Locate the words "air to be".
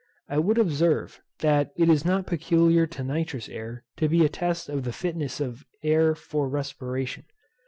3.47-4.25